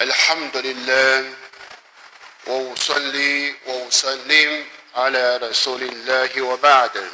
[0.00, 1.34] الحمد لله
[2.46, 7.10] وأصلي وأسلم على رسول الله وبعد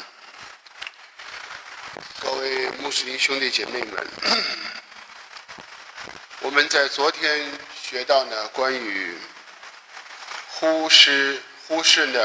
[2.20, 4.06] 各位穆斯林兄弟姐妹们，
[6.40, 7.50] 我们在昨天
[7.82, 9.16] 学到呢关于
[10.50, 12.20] 忽视忽视呢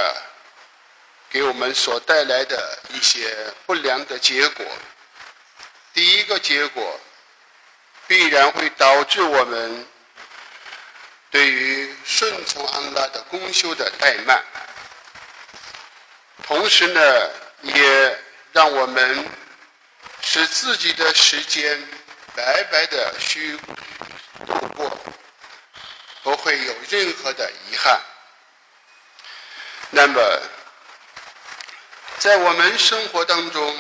[1.30, 4.66] 给我们所带来的一些不良的结果。
[5.94, 7.00] 第一个结果
[8.08, 9.88] 必然会导致我们
[11.32, 14.44] 对于顺从安拉的功修的怠慢，
[16.44, 17.02] 同时呢，
[17.62, 18.20] 也
[18.52, 19.26] 让我们
[20.22, 21.80] 使自己的时间
[22.36, 23.56] 白白的虚
[24.46, 24.98] 度过，
[26.24, 28.02] 不会有任何的遗憾。
[29.92, 30.20] 那么，
[32.18, 33.76] 在我们生活当中，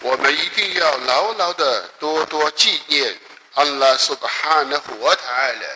[0.00, 3.16] 我们一定要牢牢的多多纪念
[3.54, 5.66] 安拉苏巴哈的活台了，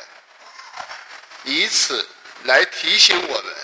[1.46, 2.04] 以此
[2.42, 3.54] 来提醒我们。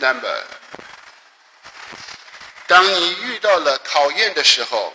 [0.00, 0.28] 那么，
[2.66, 4.92] 当你遇到了考验的时候，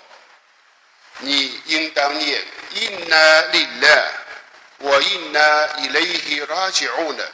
[1.19, 4.11] 你应当念 “inna lillah
[4.79, 7.25] wa inna ilayhi raji'un”。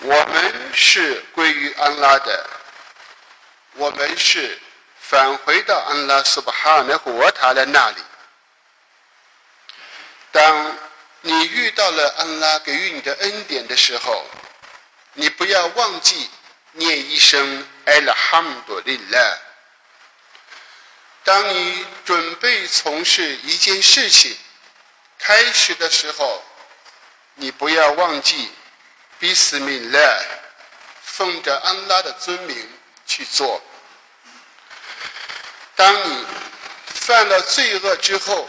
[0.00, 2.50] 我们是归于安拉的，
[3.74, 4.58] 我们是
[4.98, 8.02] 返回到安拉苏巴哈的活塔的那里。
[10.32, 10.76] 当
[11.22, 14.24] 你遇到了安拉给予你的恩典的时候，
[15.14, 16.28] 你不要忘记
[16.72, 19.36] 念一声 “Alhamdulillah”。
[21.22, 24.36] 当你准备从事一件事情
[25.18, 26.42] 开始的时候，
[27.34, 28.50] 你不要忘记。
[29.18, 30.24] 比斯米勒，
[31.02, 32.56] 奉着安拉的尊名
[33.06, 33.62] 去做。
[35.76, 36.24] 当你
[36.86, 38.48] 犯了罪恶之后，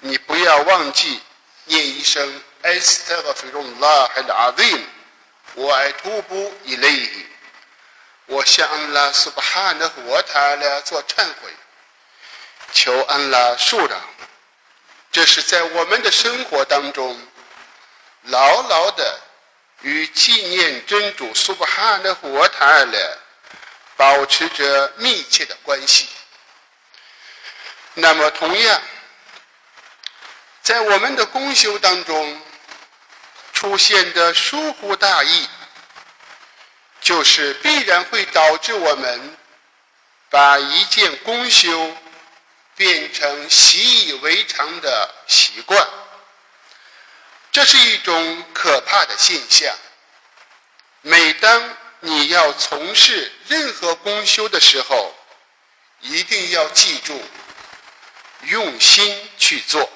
[0.00, 1.20] 你不要忘记
[1.64, 4.80] 念一声 “Astaghfirullah al-Azim”，
[5.54, 7.08] 我爱徒步以类，
[8.26, 11.50] 我向安拉苏巴哈的活塔来做忏悔，
[12.72, 14.00] 求安拉恕让。
[15.10, 17.20] 这是在我们的生活当中
[18.22, 19.20] 牢牢的。
[19.84, 22.86] 与纪念真主苏布哈的活塔尔
[23.96, 26.06] 保持着密切的关系。
[27.94, 28.80] 那么，同样，
[30.62, 32.40] 在我们的公修当中
[33.52, 35.48] 出现的疏忽大意，
[37.00, 39.36] 就是必然会导致我们
[40.30, 41.96] 把一件公修
[42.76, 45.88] 变成习以为常的习惯。
[47.50, 49.74] 这是一种可怕的现象。
[51.00, 55.12] 每当你要从事任何公修的时候，
[56.00, 57.20] 一定要记住，
[58.42, 59.90] 用心去做，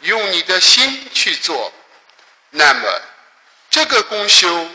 [0.00, 1.72] 用你的心去做，
[2.50, 3.02] 那么
[3.68, 4.68] 这个公修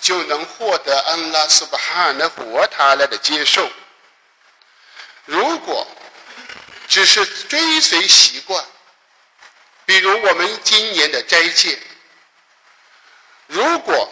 [0.00, 3.70] 就能获得安拉苏巴哈的活塔来的接受。
[5.26, 5.86] 如果
[6.88, 8.64] 只是追随习惯，
[9.86, 11.78] 比如我们今年的斋戒，
[13.46, 14.10] 如果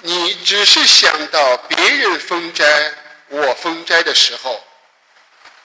[0.00, 2.92] 你只是想到别人封斋，
[3.28, 4.64] 我封斋的时候，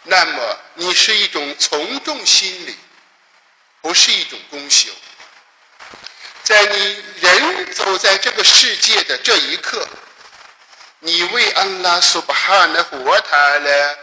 [0.03, 2.77] 那么你是一种从众心理，
[3.87, 4.89] 不是一种功修。
[6.43, 9.87] 在你人走在这个世界的这一刻，
[10.99, 13.97] 你为安拉苏巴哈的活塔来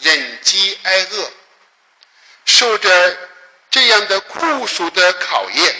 [0.00, 1.30] 忍饥挨饿，
[2.46, 3.18] 受着。
[3.68, 5.76] 这样的酷暑的考验，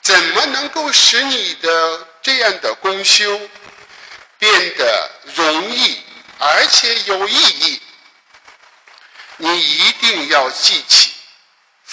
[0.00, 3.40] 怎么能够使你的这样的功修
[4.38, 6.00] 变得容易
[6.38, 7.82] 而且有意义？
[9.38, 11.14] 你一定要记起，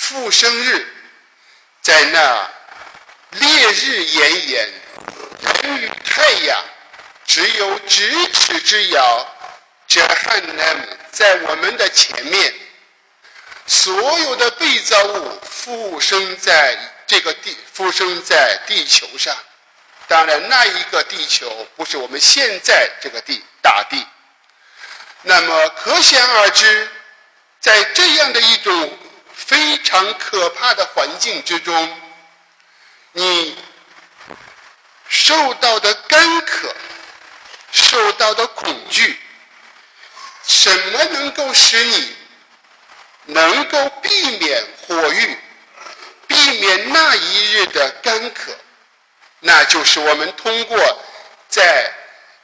[0.07, 0.87] 复生日
[1.81, 2.49] 在那
[3.31, 4.69] 烈日炎炎，
[5.41, 6.63] 人与太阳
[7.25, 9.27] 只有咫尺之遥，
[9.85, 12.53] 这汉南在我们的前面。
[13.65, 19.35] 所有的被造物附生在这个地，附生在地球上。
[20.07, 24.07] 当然，那一个地球不是我们现在这个地大地。
[25.23, 26.89] 那么，可想而知，
[27.59, 28.97] 在这样的一种
[29.37, 32.01] 非常可怕的环境之中，
[33.13, 33.57] 你
[35.07, 36.75] 受到的干渴，
[37.71, 39.17] 受到的恐惧，
[40.45, 42.15] 什么能够使你？
[43.29, 45.37] 能够避免火狱，
[46.27, 48.57] 避免那一日的干渴，
[49.39, 50.77] 那就是我们通过
[51.49, 51.93] 在，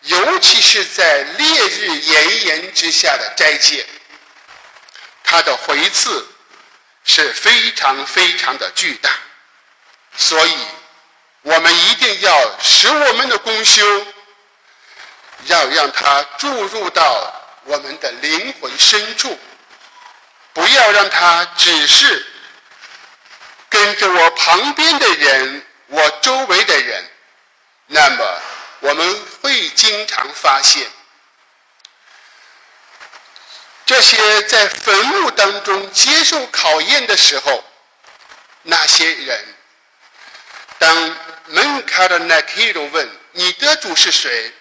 [0.01, 3.85] 尤其是在烈日炎炎之下的斋戒，
[5.23, 6.27] 它的回赐
[7.03, 9.09] 是非常非常的巨大，
[10.15, 10.57] 所以
[11.41, 14.05] 我们一定要使我们的公修，
[15.45, 17.33] 要让它注入到
[17.65, 19.37] 我们的灵魂深处，
[20.53, 22.25] 不要让它只是
[23.69, 27.09] 跟着我旁边的人、我周围的人，
[27.87, 28.41] 那么
[28.79, 30.89] 我们会经常发现。
[33.85, 37.63] 这些在坟墓当中接受考验的时候，
[38.61, 39.55] 那些人，
[40.77, 44.53] 当门卡的奈克鲁问你的主是谁，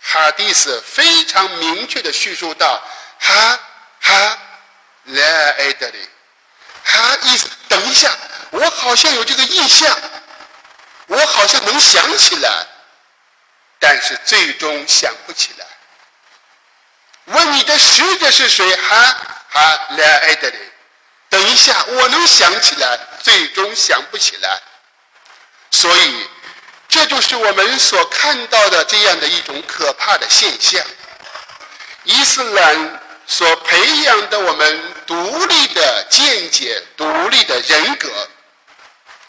[0.00, 2.82] 哈迪斯非常明确的叙述到：
[3.20, 3.60] 哈
[4.00, 4.38] 哈
[5.04, 6.08] 莱埃德里，
[6.82, 8.10] 哈意思等一下，
[8.50, 9.96] 我好像有这个印象，
[11.06, 12.66] 我好像能想起来，
[13.78, 15.66] 但是最终想不起来。
[17.28, 18.76] 问你的使者是谁？
[18.76, 19.16] 哈
[19.50, 20.56] 哈来埃德里。
[21.30, 24.60] 等一下，我能想起来，最终想不起来。
[25.70, 26.26] 所以，
[26.88, 30.82] 这就是我们所看到的这样的一种可怕的现象。
[32.04, 38.08] 伊斯兰所培养的我们独立的见解、独立的人格，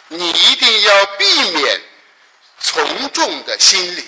[0.07, 1.81] 你一定要避免
[2.62, 4.07] 从众的心理。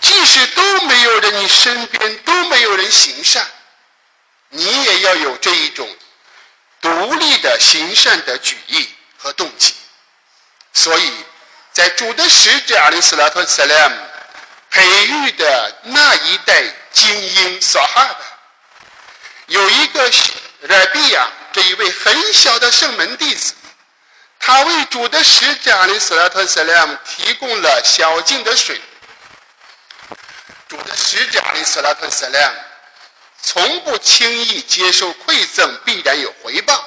[0.00, 3.46] 即使都没有人，你身边都没有人行善，
[4.50, 5.88] 你也要有这一种
[6.80, 9.74] 独立的行善的举意和动机。
[10.72, 11.12] 所以，
[11.72, 13.96] 在主的使者阿里斯拉特萨莱姆
[14.70, 16.62] 培育的那一代
[16.92, 18.16] 精英撒哈的，
[19.46, 20.10] 有一个
[20.62, 23.54] 拉比亚这一位很小的圣门弟子，
[24.38, 28.80] 他为主的使者阿里斯拉特萨莱姆提供了小径的水。
[30.68, 32.52] 主的使者阿里斯拉特斯拉
[33.40, 36.84] 从不轻易接受馈赠，必然有回报。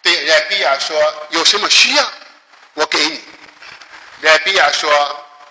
[0.00, 0.96] 对莱比亚说
[1.30, 2.12] ：“有什么需要，
[2.72, 3.22] 我给你。”
[4.22, 4.90] 莱比亚说：“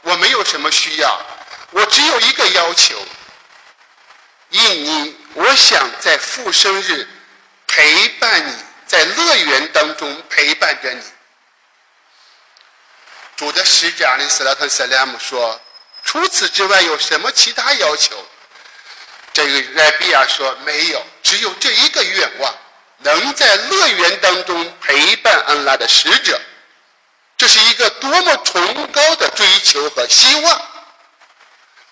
[0.01, 1.21] 我没有什么需要，
[1.69, 2.99] 我只有一个要求。
[4.49, 7.07] 印尼，我想在复生日
[7.67, 8.55] 陪伴你，
[8.87, 11.03] 在乐园当中陪伴着你。”
[13.37, 15.61] 主的使者阿里斯拉特斯拉姆说。
[16.11, 18.13] 除此之外有什么其他要求？
[19.31, 22.53] 这个赖比亚说没有，只有这一个愿望，
[22.97, 26.37] 能在乐园当中陪伴安拉的使者。
[27.37, 30.61] 这是一个多么崇高的追求和希望！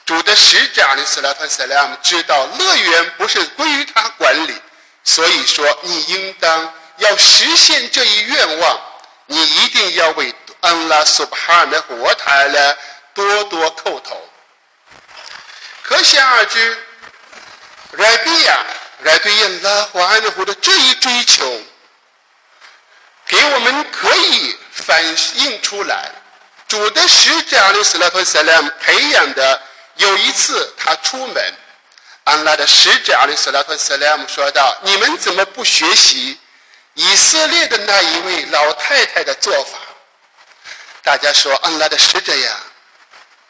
[0.06, 4.62] 主的使者阿里斯拉特塞拉姆知道乐园不是归于他管理，
[5.06, 8.82] 所以说你应当要实现这一愿望，
[9.28, 12.78] 你一定要为安拉苏巴哈的国台了。
[13.28, 14.30] 多多叩头，
[15.84, 16.78] 可想而知，
[17.92, 18.66] 来比亚
[19.00, 21.62] 来对耶拉和安德的这一追求，
[23.28, 25.04] 给我们可以反
[25.36, 26.10] 映出来，
[26.68, 29.62] 主的使者阿里斯拉特塞莱姆培养的。
[29.96, 31.54] 有一次他出门，
[32.24, 36.40] 安拉的使者阿里斯拉特塞莱姆说道：“你们怎么不学习
[36.94, 39.78] 以色列的那一位老太太的做法？”
[41.04, 42.58] 大家说：“安拉的使者呀。”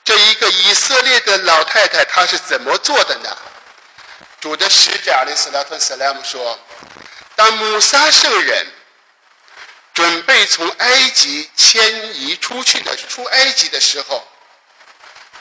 [0.09, 3.37] 这一个以色列的老太太，她是怎么做的呢？
[4.41, 6.59] 主的使者阿里斯拉特斯莱姆说
[7.37, 8.65] ：“当穆萨圣人
[9.93, 14.27] 准备从埃及迁移出去的出埃及的时候，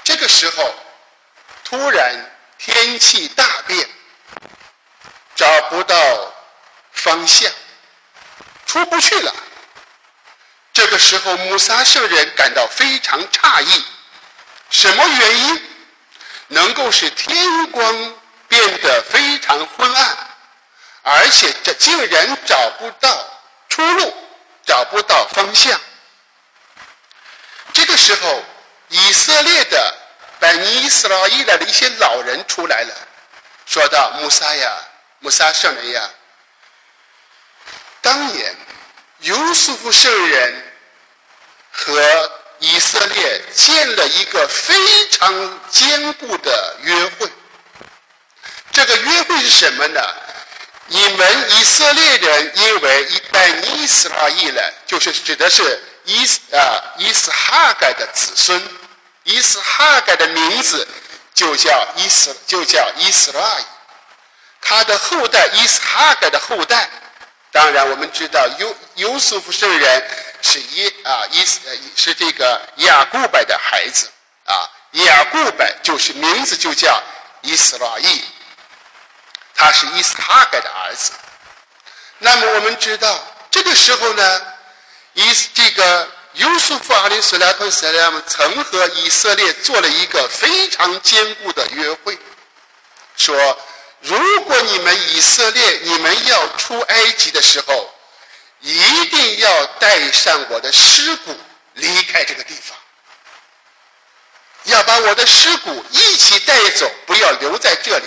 [0.05, 0.75] 这个时候
[1.65, 2.15] 突然
[2.59, 3.89] 天气大变，
[5.35, 5.97] 找不到
[6.93, 7.51] 方向，
[8.67, 9.35] 出不去了。
[10.75, 13.83] 这个时候，穆萨圣人感到非常诧异。”
[14.71, 15.69] 什么原因
[16.49, 18.15] 能够使天光
[18.49, 20.17] 变得非常昏暗，
[21.03, 23.27] 而且这竟然找不到
[23.69, 24.15] 出路，
[24.67, 25.81] 找不到方向？
[27.73, 28.45] 这个时候，
[28.89, 29.95] 以色列的
[30.39, 32.95] 百尼斯拉伊的一些老人出来了，
[33.67, 34.77] 说道：“穆萨呀，
[35.21, 36.11] 穆萨圣人呀，
[38.01, 38.55] 当年
[39.21, 40.73] 尤素夫圣人
[41.73, 47.31] 和。”以色列建了一个非常坚固的约会。
[48.73, 50.01] 这个约会是什么呢？
[50.87, 58.63] 你们以色列人因为一代伊斯拉伊人，就是指的是伊斯啊伊斯哈盖的子孙，
[59.25, 60.89] 伊斯哈盖的名字
[61.35, 63.65] 就叫伊斯，就叫伊斯拉伊。
[64.63, 66.89] 他的后代伊斯哈盖的后代，
[67.53, 70.11] 当然我们知道尤尤素夫圣人。
[70.43, 71.61] 是伊啊伊斯
[71.97, 74.09] 是这个雅固伯的孩子
[74.45, 77.03] 啊，雅固伯就是名字就叫
[77.43, 78.23] 伊斯拉伊，
[79.55, 81.13] 他是伊斯哈盖的儿子。
[82.19, 84.43] 那么我们知道，这个时候呢，
[85.13, 92.19] 以这个尤素夫阿里斯拉特斯拉姆曾和以色列做了一个非常坚固的约会，
[93.17, 93.59] 说：
[94.01, 97.95] 如果你们以色列你们要出埃及的时候，
[98.61, 101.37] 一定要带上我的尸骨
[101.75, 102.77] 离开这个地方，
[104.65, 108.05] 要把我的尸骨一起带走，不要留在这里。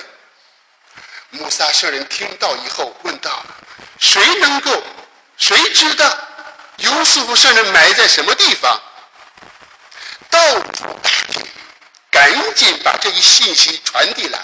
[1.29, 3.43] 穆萨圣人听到以后问道
[3.97, 4.83] ：“谁能够？
[5.37, 6.17] 谁知道
[6.77, 8.79] 尤素夫圣人埋在什么地方？”
[10.29, 11.47] 到处打听，
[12.11, 14.39] 赶紧把这一信息传递来。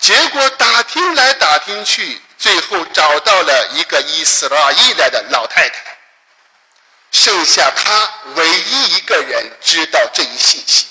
[0.00, 5.98] 结果打听来打听去，最后找到了一个以斯拉伊来的老太太，
[7.10, 10.86] 剩下她唯一一个人知道这一信息。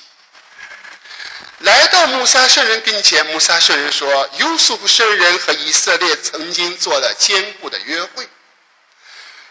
[1.60, 8.30] 来到穆萨圣人跟前，穆萨圣人说：“优素夫圣人和以色列曾经做了坚固的约会，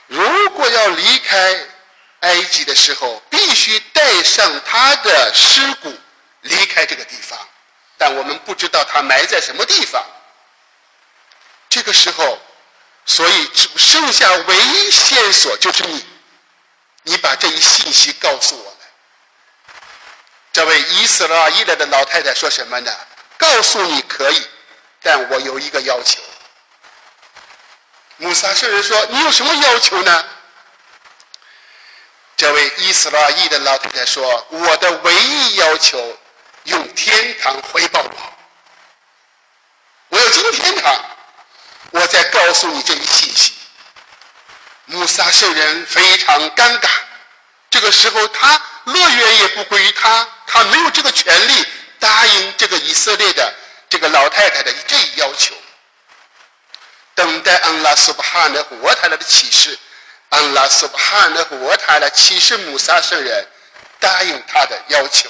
[0.07, 1.67] 如果要离开
[2.21, 5.93] 埃及的时候，必须带上他的尸骨
[6.43, 7.37] 离开这个地方。
[7.99, 10.05] 但我们不知道他埋在什么地方。
[11.69, 12.38] 这个时候，
[13.05, 16.05] 所以只剩下唯一线索就是你，
[17.03, 18.73] 你把这一信息告诉我们。”
[20.53, 22.91] 这位伊斯拉伊来的老太太说什么呢？
[23.38, 24.49] 告诉你可以，
[25.03, 26.23] 但我有一个要求。
[28.17, 30.25] 穆萨圣人说：“你有什么要求呢？”
[32.35, 36.19] 这位伊斯拉伊的老太太说：“我的唯一要求，
[36.67, 38.33] 用天堂回报我。
[40.09, 41.05] 我要进天堂，
[41.91, 43.53] 我再告诉你这一信息。”
[44.87, 46.89] 穆萨圣人非常尴尬。
[47.71, 50.29] 这个时候，他乐园也不归于他。
[50.47, 51.67] 他没有这个权利
[51.99, 53.53] 答应这个以色列的
[53.91, 55.55] 这个老太太的这一要求。
[57.17, 59.77] 等待安拉苏巴哈的活塔来的启示，
[60.29, 63.47] 安拉苏巴哈的活塔来启示穆萨圣人，
[63.99, 65.29] 答应他的要求，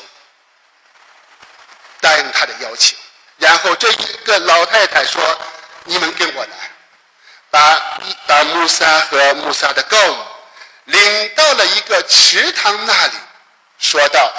[2.06, 2.96] 答应他的要求。
[3.38, 5.20] 然后这一个老太太说
[5.82, 6.70] ：“你们跟我来，
[7.50, 7.98] 把
[8.28, 9.96] 把穆萨和穆萨的狗
[10.84, 13.12] 领到了一个池塘那里。”
[13.78, 14.32] 说道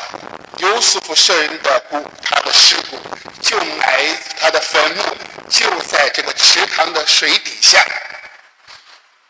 [0.58, 3.00] 尤斯夫圣人的骨，他的尸骨
[3.42, 5.04] 就埋他的坟墓
[5.50, 7.86] 就在这个池塘的水底下，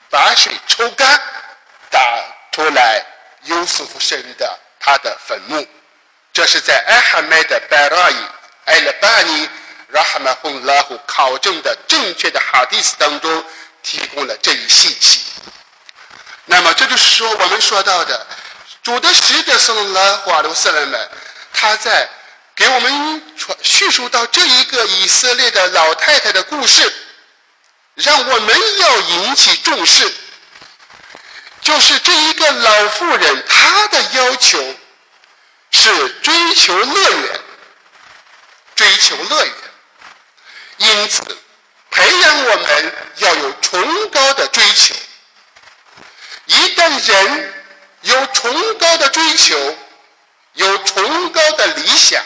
[0.10, 1.20] 把水抽干，
[1.90, 2.00] 打
[2.54, 3.04] 出来
[3.42, 5.68] 尤斯夫圣人的他的坟墓。
[6.38, 8.16] 这是在艾哈迈的拜拉伊
[8.66, 9.50] 艾勒巴尼
[9.90, 13.44] 拉哈马洪拉胡考证的正确的哈迪斯当中
[13.82, 15.22] 提供了这一信息。
[16.46, 18.28] 那么这就是说我们说到的。
[18.84, 21.10] 主的使者送了华罗斯人们，
[21.52, 22.08] 他在
[22.56, 26.94] 给我们传叙述到这一个以色列的老太太的故事，
[27.96, 30.14] 让我们要引起重视。
[31.62, 34.76] 就是这一个老妇人，她的要求
[35.72, 37.40] 是追求乐园，
[38.76, 39.54] 追求乐园。
[40.78, 41.22] 因此，
[41.90, 44.96] 培养我们要有崇高的追求。
[46.46, 47.54] 一旦人，
[48.02, 49.78] 有崇高的追求，
[50.54, 52.24] 有崇高的理想，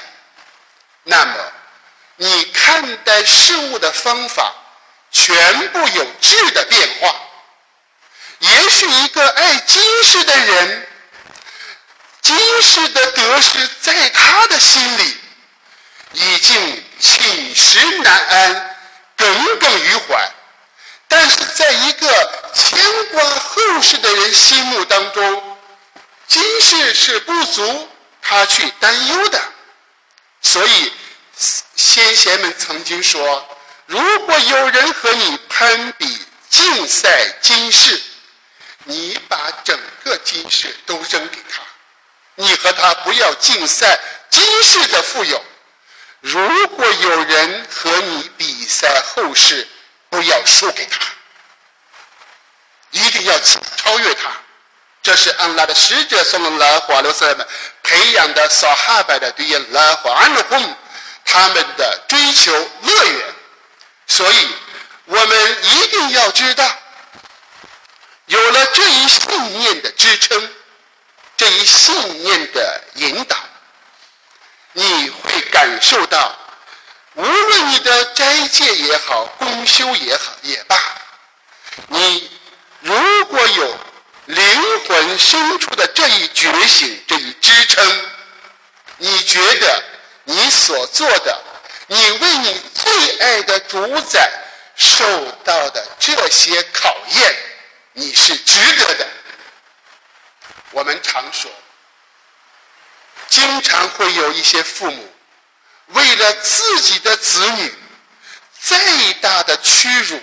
[1.03, 1.33] 那么
[2.17, 4.53] 你看待事物的方法
[5.11, 7.15] 全部有质的变化。
[8.39, 10.87] 也许一个爱金饰的人，
[12.31, 15.17] 今世的得失在他的心里
[16.13, 18.77] 已经寝食难安、
[19.17, 20.31] 耿耿于怀，
[21.09, 25.57] 但是在一个牵挂后世的人心目当中。
[26.25, 27.89] 今世是不足
[28.21, 29.41] 他去担忧的，
[30.41, 30.93] 所以
[31.75, 33.45] 先贤们曾经说：
[33.87, 36.17] 如果有人和你攀比
[36.49, 38.01] 竞赛今世，
[38.85, 41.61] 你把整个今世都扔给他，
[42.35, 45.37] 你和他不要竞赛今世的富有；
[46.21, 49.67] 如果有人和你比赛后世，
[50.09, 50.99] 不要输给他，
[52.91, 54.31] 一定要超越他。
[55.03, 57.47] 这是安拉的使者送了拉华罗塞们
[57.81, 60.77] 培养的撒哈拜的对拉华安的红，
[61.25, 62.51] 他们的追求
[62.83, 63.25] 乐园。
[64.05, 64.47] 所以，
[65.05, 66.77] 我们一定要知道，
[68.27, 70.53] 有了这一信念的支撑，
[71.41, 73.35] 这一信念的引导，
[74.73, 76.37] 你会感受到，
[77.15, 80.77] 无论你的斋戒也好，公修也好也罢，
[81.87, 82.29] 你
[82.81, 83.75] 如果有。
[84.27, 84.45] 灵
[84.87, 88.09] 魂深处的这一觉醒，这一支撑，
[88.97, 89.83] 你觉得
[90.25, 91.43] 你所做的，
[91.87, 94.31] 你为你最爱的主宰
[94.75, 95.03] 受
[95.43, 97.35] 到的这些考验，
[97.93, 99.07] 你是值得的。
[100.71, 101.51] 我们常说，
[103.27, 105.13] 经常会有一些父母，
[105.87, 107.73] 为了自己的子女，
[108.61, 110.21] 再大的屈辱，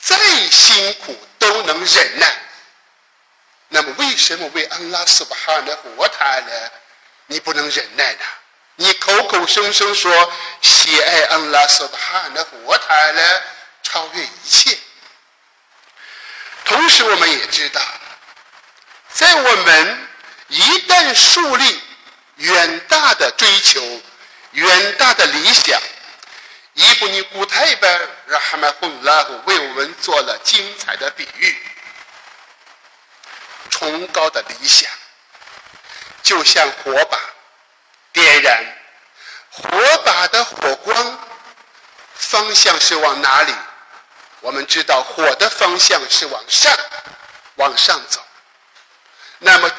[0.00, 0.16] 再
[0.50, 2.36] 辛苦都能忍耐。
[3.68, 6.70] 那么，为什么为安拉斯巴哈的活他呢？
[7.26, 8.20] 你不能忍耐呢？
[8.76, 13.42] 你口口声声说喜爱安拉斯巴哈的活他呢？
[13.82, 14.76] 超越一切。
[16.64, 17.80] 同时，我们也知道，
[19.20, 20.08] 在我们
[20.48, 21.82] 一旦树立
[22.36, 23.78] 远大的追求、
[24.52, 25.78] 远大的理想，
[26.72, 31.54] 伊布尼古泰班让哈麦洪拉胡为我们做了精彩的比喻。
[33.68, 34.90] 崇高的理想，
[36.22, 37.18] 就像火把，
[38.14, 38.64] 点燃
[39.50, 39.68] 火
[40.02, 41.28] 把的火光，
[42.14, 43.54] 方向是往哪里？
[44.40, 46.74] 我们知道火的方向是往上，
[47.56, 48.24] 往上走。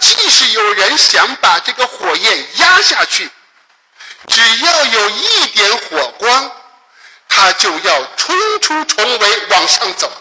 [0.01, 3.29] 即使有人想把这个火焰压下去，
[4.27, 6.51] 只要有一点火光，
[7.29, 10.11] 他就要冲出重围往上走。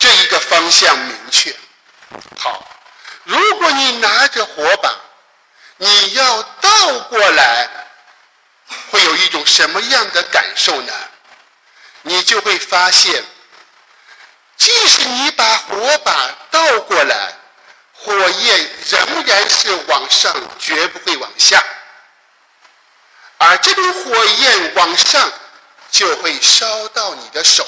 [0.00, 1.54] 这一个方向明确。
[2.38, 2.66] 好，
[3.22, 4.92] 如果你拿着火把，
[5.76, 7.68] 你要倒过来，
[8.90, 10.92] 会有一种什么样的感受呢？
[12.02, 13.24] 你就会发现，
[14.56, 17.34] 即使你把火把倒过来，
[18.02, 21.62] 火焰仍然是往上，绝不会往下。
[23.38, 25.32] 而这种火焰往上，
[25.90, 27.66] 就会烧到你的手，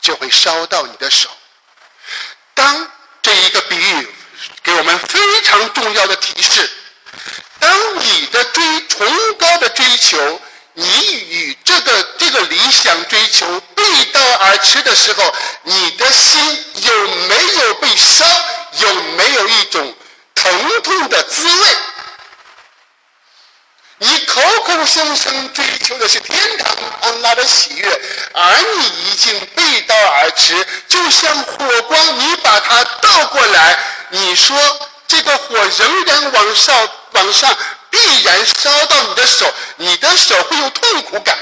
[0.00, 1.30] 就会烧到你的手。
[2.54, 2.90] 当
[3.22, 4.08] 这一个比喻
[4.62, 6.70] 给我们非常重要的提示：
[7.58, 10.40] 当你的追崇高的追求。
[10.78, 10.84] 你
[11.30, 16.38] 与这个这个理想追求背道而驰的时候，你的心
[16.74, 18.26] 有没有被烧？
[18.78, 19.94] 有没有一种
[20.34, 21.76] 疼痛的滋味？
[23.98, 26.68] 你口口声声追求的是天堂
[27.00, 28.00] 安拉的喜悦，
[28.34, 33.78] 而你已经背道而驰，就像火光，你把它倒过来，
[34.10, 34.54] 你说
[35.08, 37.56] 这个火仍然往上往上。
[37.90, 41.38] 必然烧到你的手，你的手会有痛苦感。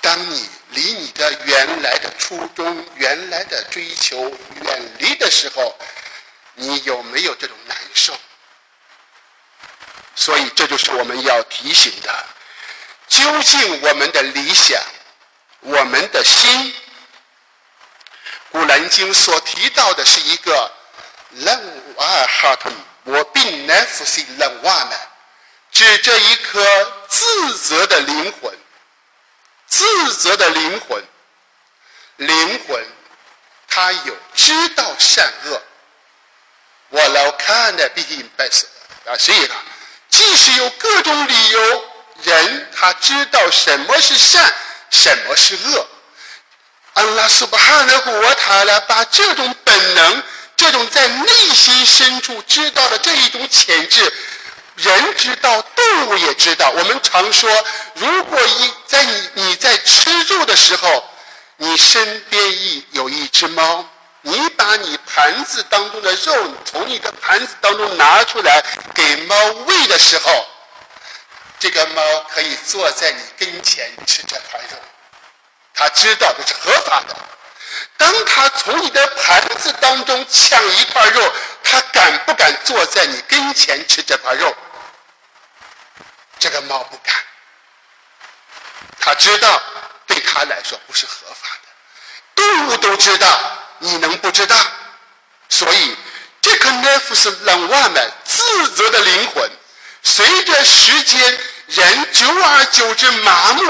[0.00, 4.30] 当你离你的原来的初衷、原来的追求
[4.62, 5.78] 远离的时候，
[6.54, 8.18] 你有没有这种难受？
[10.16, 12.26] 所以，这就是我们要提醒的：
[13.08, 14.82] 究竟我们的理想、
[15.60, 16.72] 我们的心，
[18.50, 20.72] 《古兰经》所提到的是一个
[21.36, 22.72] “love heart”。
[23.04, 24.96] 我并难服心冷瓦呢，
[25.72, 28.52] 指这一颗自责的灵魂，
[29.66, 31.02] 自责的灵魂，
[32.16, 32.86] 灵魂，
[33.68, 35.62] 他有知道善恶。
[36.90, 38.66] 我老看的毕竟白色
[39.06, 39.54] 啊，所以呢，
[40.10, 41.84] 即使有各种理由，
[42.22, 44.52] 人他知道什么是善，
[44.90, 45.88] 什么是恶。
[46.92, 50.22] 安拉苏巴哈的国塔呢，把这种本能。
[50.70, 54.00] 这种在内心深处知道的这一种潜质，
[54.76, 56.70] 人知道，动物也知道。
[56.70, 57.50] 我们常说，
[57.94, 61.04] 如果一在你你在吃肉的时候，
[61.56, 63.84] 你身边一有一只猫，
[64.22, 69.34] 你把你盘子当中的肉从你的盘子当中拿出来给猫
[69.66, 70.46] 喂的时候，
[71.58, 72.00] 这个猫
[72.32, 74.76] 可以坐在你跟前吃这块肉，
[75.74, 77.16] 它知道这是合法的。
[77.96, 84.56] 当他从你的盘子当中抢一块肉，他敢不敢坐在你跟前吃这块肉？
[86.38, 87.14] 这个猫不敢，
[88.98, 89.62] 他知道
[90.06, 91.68] 对他来说不是合法的。
[92.34, 93.40] 动物都知道，
[93.78, 94.56] 你能不知道？
[95.50, 95.96] 所以
[96.40, 99.50] 这颗奈夫斯冷瓦们自责的灵魂，
[100.02, 103.62] 随着时间，人久而久之麻木，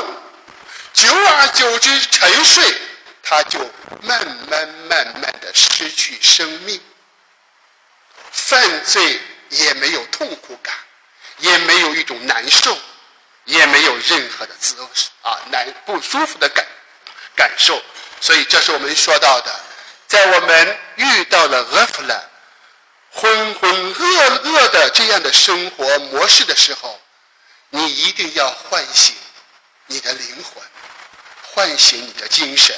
[0.92, 2.80] 久而久之沉睡。
[3.30, 3.60] 他就
[4.02, 6.80] 慢慢慢慢的失去生命，
[8.32, 10.74] 犯罪也没有痛苦感，
[11.38, 12.76] 也没有一种难受，
[13.44, 14.74] 也没有任何的滋
[15.22, 16.66] 啊难不舒服的感
[17.36, 17.80] 感受。
[18.20, 19.60] 所以这是我们说到的，
[20.08, 22.20] 在我们遇到了厄弗拉
[23.12, 27.00] 浑浑噩噩的这样的生活模式的时候，
[27.68, 29.14] 你一定要唤醒
[29.86, 30.64] 你的灵魂，
[31.52, 32.74] 唤醒你的精神。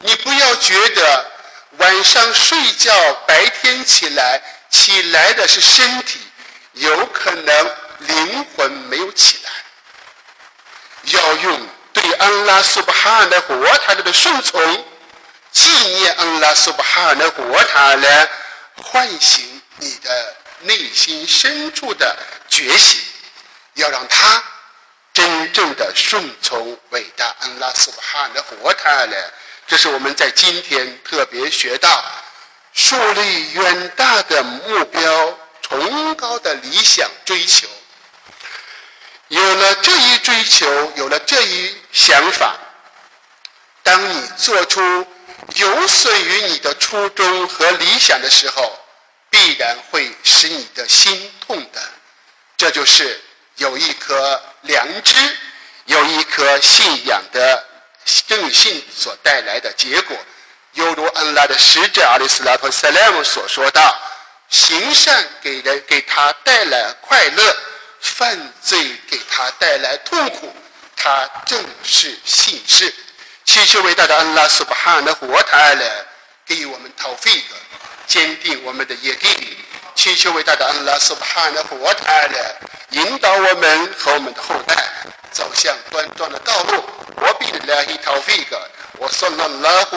[0.00, 1.30] 你不要觉得
[1.78, 2.92] 晚上睡觉，
[3.26, 6.18] 白天起来起来的是身体，
[6.72, 9.50] 有可能灵魂没有起来。
[11.04, 14.84] 要用对安拉苏巴哈的国塔的顺从，
[15.52, 18.28] 纪念安拉苏巴哈的国塔来
[18.76, 22.16] 唤醒你的内心深处的
[22.48, 23.00] 觉醒，
[23.74, 24.42] 要让他
[25.12, 29.30] 真正的顺从伟大安拉苏巴哈的国塔来。
[29.72, 32.04] 这是我们在今天特别学到，
[32.74, 37.66] 树立远大的目标、崇高的理想追求。
[39.28, 42.54] 有了这一追求，有了这一想法，
[43.82, 45.06] 当你做出
[45.54, 48.78] 有损于你的初衷和理想的时候，
[49.30, 51.80] 必然会使你的心痛的。
[52.58, 53.18] 这就是
[53.56, 55.16] 有一颗良知、
[55.86, 57.66] 有一颗信仰的
[58.26, 60.16] 正信所带来的结果。
[60.72, 63.98] 犹如安拉的使者阿里斯拉托塞莱姆所说道
[64.48, 67.56] ：“行善给人给他带来快乐。”
[68.04, 70.52] 犯罪给他带来痛苦，
[70.96, 72.92] 他正是信士。
[73.44, 76.04] 祈求伟大的安拉苏巴哈的活塔来
[76.44, 77.54] 给予我们逃费格，
[78.08, 79.56] 坚定我们的业力。
[79.94, 82.56] 祈求伟大的安拉苏巴哈的活塔来
[82.90, 84.74] 引导我们和我们的后代
[85.32, 86.84] 走向端庄的道路。
[87.16, 88.60] 我比拉希逃费格，
[88.98, 89.96] 我说了拉胡